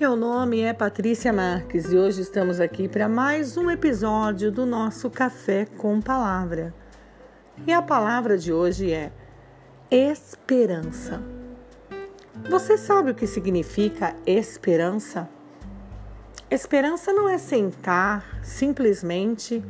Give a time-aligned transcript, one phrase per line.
[0.00, 5.10] Meu nome é Patrícia Marques e hoje estamos aqui para mais um episódio do nosso
[5.10, 6.72] Café com Palavra.
[7.66, 9.10] E a palavra de hoje é
[9.90, 11.20] esperança.
[12.48, 15.28] Você sabe o que significa esperança?
[16.48, 19.64] Esperança não é sentar simplesmente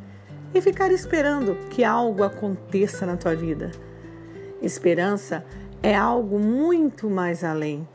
[0.52, 3.70] e ficar esperando que algo aconteça na tua vida.
[4.60, 5.42] Esperança
[5.82, 7.88] é algo muito mais além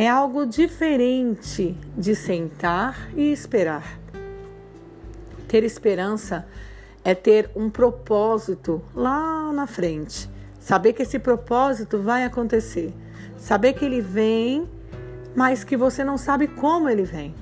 [0.00, 4.00] é algo diferente de sentar e esperar.
[5.46, 6.46] Ter esperança
[7.04, 10.26] é ter um propósito lá na frente.
[10.58, 12.94] Saber que esse propósito vai acontecer.
[13.36, 14.66] Saber que ele vem,
[15.36, 17.34] mas que você não sabe como ele vem.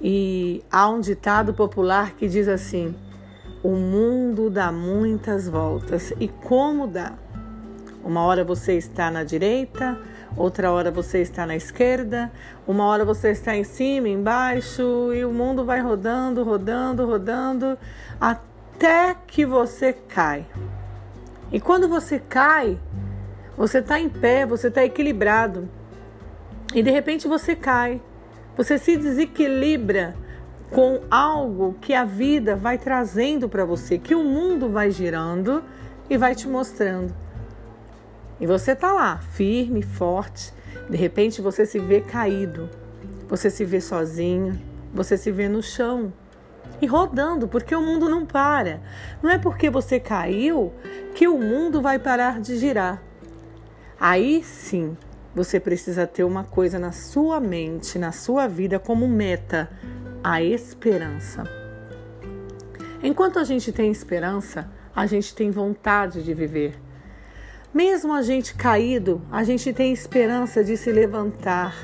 [0.00, 2.94] E há um ditado popular que diz assim:
[3.64, 6.12] o mundo dá muitas voltas.
[6.20, 7.14] E como dá?
[8.04, 9.98] Uma hora você está na direita,
[10.38, 12.30] outra hora você está na esquerda,
[12.66, 17.76] uma hora você está em cima, embaixo, e o mundo vai rodando, rodando, rodando,
[18.20, 20.46] até que você cai.
[21.50, 22.78] E quando você cai,
[23.56, 25.68] você está em pé, você está equilibrado,
[26.74, 28.00] e de repente você cai,
[28.56, 30.14] você se desequilibra
[30.70, 35.64] com algo que a vida vai trazendo para você, que o mundo vai girando
[36.08, 37.14] e vai te mostrando.
[38.40, 40.52] E você está lá, firme, forte.
[40.88, 42.68] De repente você se vê caído,
[43.28, 44.58] você se vê sozinho,
[44.92, 46.12] você se vê no chão
[46.80, 48.80] e rodando, porque o mundo não para.
[49.22, 50.72] Não é porque você caiu
[51.14, 53.02] que o mundo vai parar de girar.
[54.00, 54.96] Aí sim,
[55.34, 59.68] você precisa ter uma coisa na sua mente, na sua vida como meta:
[60.22, 61.44] a esperança.
[63.02, 66.87] Enquanto a gente tem esperança, a gente tem vontade de viver.
[67.72, 71.76] Mesmo a gente caído, a gente tem esperança de se levantar,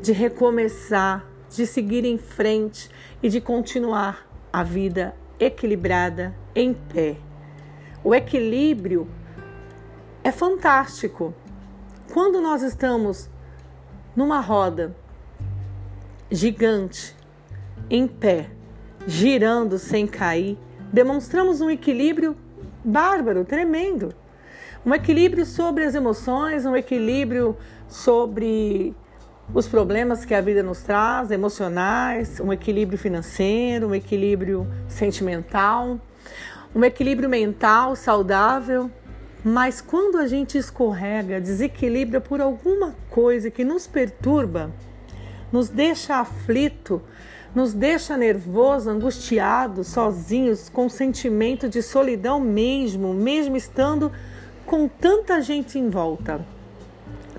[0.00, 2.88] de recomeçar, de seguir em frente
[3.20, 7.16] e de continuar a vida equilibrada em pé.
[8.04, 9.08] O equilíbrio
[10.22, 11.34] é fantástico.
[12.12, 13.28] Quando nós estamos
[14.14, 14.94] numa roda
[16.30, 17.16] gigante,
[17.90, 18.50] em pé,
[19.04, 20.56] girando sem cair,
[20.92, 22.36] demonstramos um equilíbrio
[22.84, 24.14] bárbaro, tremendo.
[24.86, 27.56] Um equilíbrio sobre as emoções, um equilíbrio
[27.88, 28.94] sobre
[29.54, 35.98] os problemas que a vida nos traz, emocionais, um equilíbrio financeiro, um equilíbrio sentimental,
[36.74, 38.90] um equilíbrio mental saudável.
[39.42, 44.70] Mas quando a gente escorrega, desequilibra por alguma coisa que nos perturba,
[45.50, 47.00] nos deixa aflito,
[47.54, 54.12] nos deixa nervoso, angustiado, sozinhos, com sentimento de solidão mesmo, mesmo estando
[54.74, 56.44] com tanta gente em volta,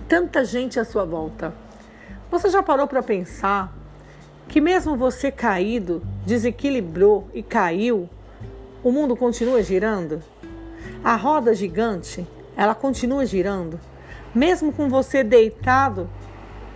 [0.07, 1.53] tanta gente à sua volta.
[2.31, 3.75] Você já parou para pensar
[4.47, 8.09] que mesmo você caído, desequilibrou e caiu,
[8.81, 10.23] o mundo continua girando?
[11.03, 12.25] A roda gigante,
[12.55, 13.81] ela continua girando.
[14.33, 16.09] Mesmo com você deitado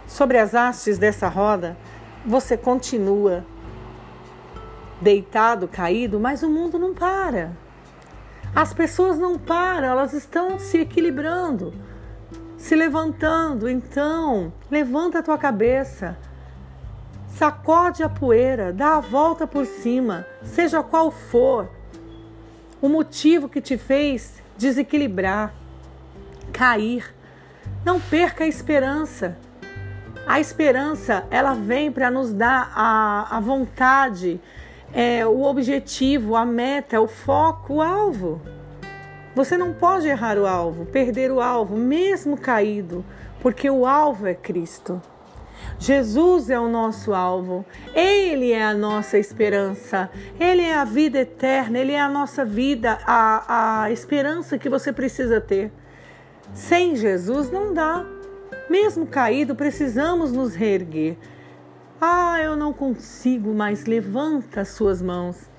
[0.06, 1.78] sobre as hastes dessa roda,
[2.25, 3.46] você continua
[5.00, 7.53] deitado, caído, mas o mundo não para.
[8.56, 11.74] As pessoas não param, elas estão se equilibrando,
[12.58, 13.70] se levantando.
[13.70, 16.18] Então, levanta a tua cabeça,
[17.28, 21.70] sacode a poeira, dá a volta por cima, seja qual for
[22.82, 25.54] o motivo que te fez desequilibrar,
[26.52, 27.16] cair.
[27.86, 29.38] Não perca a esperança.
[30.28, 34.40] A esperança, ela vem para nos dar a, a vontade
[34.94, 38.41] é, o objetivo, a meta, o foco, o alvo.
[39.35, 43.05] Você não pode errar o alvo, perder o alvo, mesmo caído,
[43.41, 45.01] porque o alvo é Cristo.
[45.77, 51.79] Jesus é o nosso alvo, Ele é a nossa esperança, Ele é a vida eterna,
[51.79, 55.71] Ele é a nossa vida, a, a esperança que você precisa ter.
[56.53, 58.06] Sem Jesus não dá.
[58.69, 61.18] Mesmo caído, precisamos nos reerguer.
[62.01, 65.50] Ah, eu não consigo, mas levanta as suas mãos,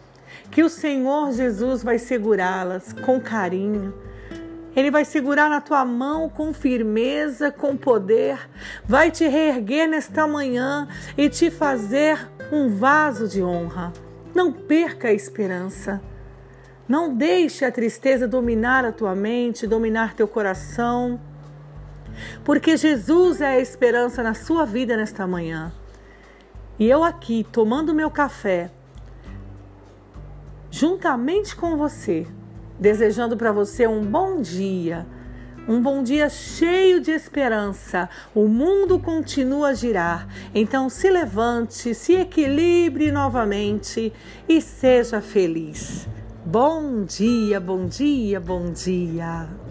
[0.50, 3.92] que o Senhor Jesus vai segurá-las com carinho.
[4.74, 8.48] Ele vai segurar na tua mão com firmeza, com poder,
[8.86, 12.18] vai te reerguer nesta manhã e te fazer
[12.50, 13.92] um vaso de honra.
[14.34, 16.00] Não perca a esperança.
[16.88, 21.20] Não deixe a tristeza dominar a tua mente, dominar teu coração,
[22.44, 25.72] porque Jesus é a esperança na sua vida nesta manhã.
[26.80, 28.70] E eu aqui tomando meu café,
[30.70, 32.26] juntamente com você,
[32.78, 35.06] desejando para você um bom dia,
[35.68, 38.08] um bom dia cheio de esperança.
[38.34, 40.26] O mundo continua a girar.
[40.54, 44.10] Então se levante, se equilibre novamente
[44.48, 46.08] e seja feliz.
[46.46, 49.69] Bom dia, bom dia, bom dia.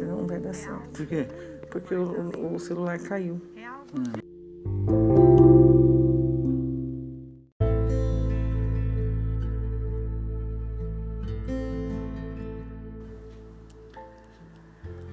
[0.00, 0.90] Esperança não vai dar certo.
[0.96, 1.26] Por quê?
[1.70, 3.40] Porque o, o celular caiu.
[3.94, 4.30] Hum.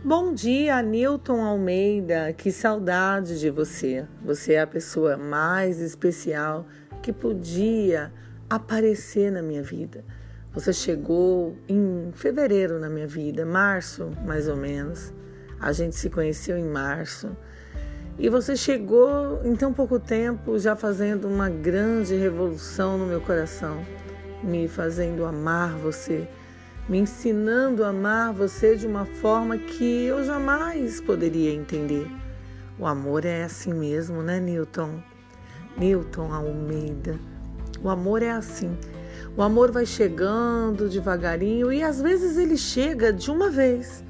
[0.04, 2.32] Bom dia, Newton Almeida.
[2.32, 4.08] Que saudade de você.
[4.24, 6.66] Você é a pessoa mais especial
[7.04, 8.14] que podia
[8.50, 10.06] aparecer na minha vida.
[10.58, 15.14] Você chegou em fevereiro na minha vida, março mais ou menos.
[15.60, 17.30] A gente se conheceu em março.
[18.18, 23.86] E você chegou em tão pouco tempo já fazendo uma grande revolução no meu coração,
[24.44, 26.28] me fazendo amar você
[26.90, 32.10] me ensinando a amar você de uma forma que eu jamais poderia entender.
[32.80, 35.04] O amor é assim mesmo, né, Newton?
[35.78, 37.20] Newton Almeida.
[37.84, 38.76] O amor é assim.
[39.38, 44.04] O amor vai chegando devagarinho e às vezes ele chega de uma vez.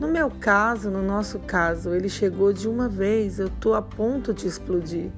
[0.00, 3.38] No meu caso, no nosso caso, ele chegou de uma vez.
[3.38, 5.12] Eu estou a ponto de explodir.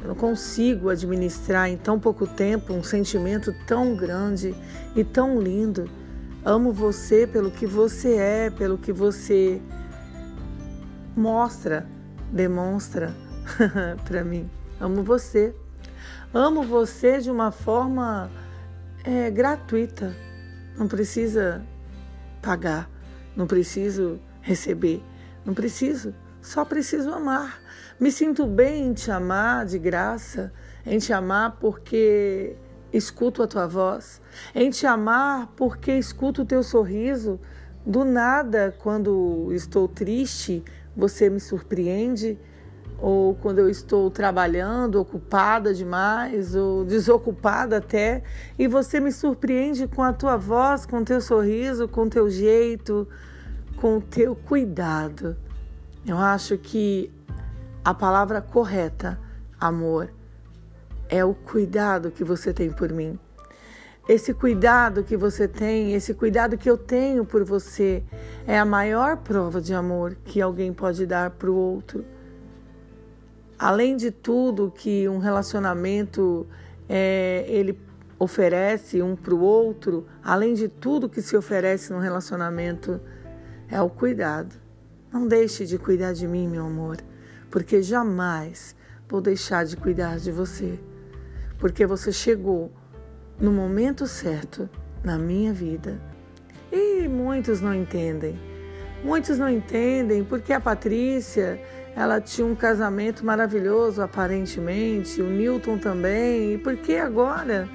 [0.00, 4.54] Eu não consigo administrar em tão pouco tempo um sentimento tão grande
[4.94, 5.90] e tão lindo.
[6.44, 9.60] Amo você pelo que você é, pelo que você
[11.16, 11.88] mostra,
[12.30, 13.12] demonstra
[14.06, 14.48] para mim.
[14.80, 15.52] Amo você.
[16.32, 18.30] Amo você de uma forma
[19.04, 20.14] é, gratuita.
[20.76, 21.64] Não precisa
[22.40, 22.88] pagar,
[23.36, 25.02] não preciso receber,
[25.44, 27.60] não preciso, só preciso amar.
[27.98, 30.52] Me sinto bem em te amar de graça,
[30.86, 32.56] em te amar porque
[32.92, 34.20] escuto a tua voz,
[34.54, 37.38] em te amar porque escuto o teu sorriso.
[37.84, 40.62] Do nada, quando estou triste,
[40.96, 42.38] você me surpreende,
[43.00, 48.22] ou quando eu estou trabalhando, ocupada demais, ou desocupada até,
[48.58, 52.28] e você me surpreende com a tua voz, com o teu sorriso, com o teu
[52.28, 53.08] jeito,
[53.76, 55.36] com o teu cuidado.
[56.06, 57.10] Eu acho que
[57.84, 59.18] a palavra correta,
[59.58, 60.10] amor,
[61.08, 63.18] é o cuidado que você tem por mim.
[64.08, 68.02] Esse cuidado que você tem, esse cuidado que eu tenho por você,
[68.46, 72.04] é a maior prova de amor que alguém pode dar para o outro.
[73.60, 76.46] Além de tudo que um relacionamento
[76.88, 77.78] é, ele
[78.18, 83.00] oferece um para o outro, além de tudo que se oferece no relacionamento,
[83.68, 84.54] é o cuidado.
[85.12, 86.96] Não deixe de cuidar de mim, meu amor,
[87.50, 88.74] porque jamais
[89.08, 90.78] vou deixar de cuidar de você
[91.60, 92.72] porque você chegou
[93.38, 94.68] no momento certo
[95.04, 96.00] na minha vida.
[96.72, 98.40] E muitos não entendem.
[99.04, 101.60] Muitos não entendem porque a Patrícia,
[101.94, 107.68] ela tinha um casamento maravilhoso aparentemente, o Newton também, e por que agora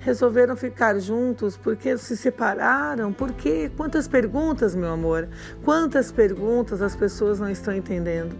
[0.00, 1.56] resolveram ficar juntos?
[1.56, 3.12] Por que se separaram?
[3.12, 3.70] Por quê?
[3.76, 5.28] Quantas perguntas, meu amor?
[5.64, 8.36] Quantas perguntas as pessoas não estão entendendo?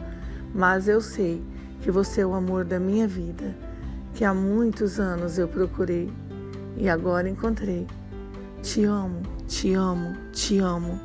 [0.54, 1.42] Mas eu sei
[1.80, 3.54] que você é o amor da minha vida
[4.14, 6.10] que há muitos anos eu procurei
[6.76, 7.86] e agora encontrei.
[8.62, 11.00] Te amo, te amo, te amo.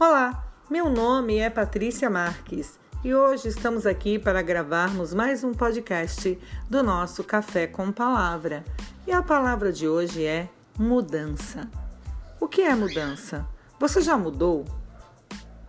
[0.00, 6.38] Olá, meu nome é Patrícia Marques e hoje estamos aqui para gravarmos mais um podcast
[6.70, 8.64] do nosso Café com Palavra.
[9.08, 11.68] E a palavra de hoje é Mudança.
[12.38, 13.44] O que é mudança?
[13.80, 14.66] Você já mudou?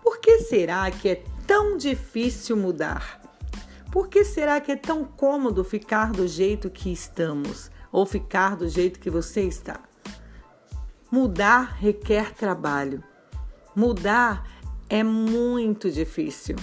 [0.03, 3.19] Por que será que é tão difícil mudar?
[3.91, 8.69] Por que será que é tão cômodo ficar do jeito que estamos ou ficar do
[8.69, 9.79] jeito que você está?
[11.09, 13.03] Mudar requer trabalho.
[13.79, 14.45] Mudar
[14.89, 16.57] é muito difícil.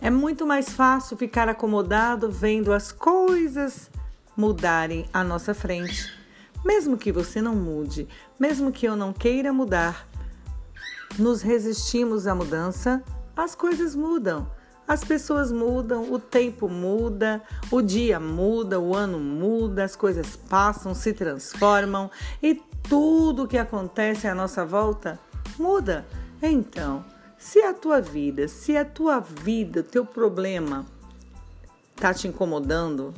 [0.00, 3.88] É muito mais fácil ficar acomodado vendo as coisas
[4.36, 6.12] mudarem à nossa frente.
[6.64, 8.08] Mesmo que você não mude,
[8.40, 10.08] mesmo que eu não queira mudar,
[11.16, 13.04] nos resistimos à mudança,
[13.36, 14.50] as coisas mudam.
[14.88, 20.92] As pessoas mudam, o tempo muda, o dia muda, o ano muda, as coisas passam,
[20.92, 22.10] se transformam
[22.42, 25.20] e tudo que acontece à nossa volta
[25.56, 26.04] muda.
[26.42, 27.04] Então,
[27.36, 30.86] se a tua vida, se a tua vida, teu problema
[31.96, 33.12] tá te incomodando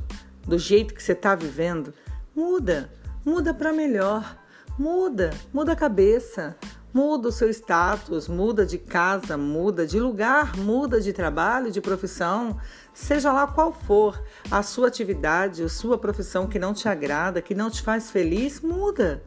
[0.46, 1.92] do jeito que você está vivendo,
[2.34, 2.90] muda.
[3.24, 4.38] Muda para melhor,
[4.78, 6.56] muda, muda a cabeça,
[6.92, 12.58] muda o seu status, muda de casa, muda de lugar, muda de trabalho, de profissão,
[12.94, 17.54] seja lá qual for a sua atividade, a sua profissão que não te agrada, que
[17.54, 19.22] não te faz feliz, muda.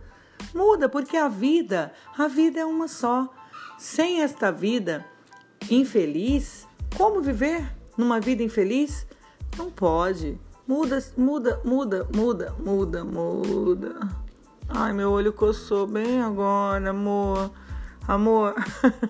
[0.53, 3.31] Muda porque a vida, a vida é uma só.
[3.77, 5.05] Sem esta vida
[5.69, 9.05] infeliz, como viver numa vida infeliz?
[9.57, 10.39] Não pode.
[10.67, 14.23] Muda, muda, muda, muda, muda, muda.
[14.69, 17.51] Ai, meu olho coçou bem agora, amor.
[18.07, 18.55] Amor,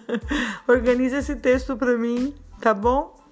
[0.68, 3.23] organize esse texto para mim, tá bom?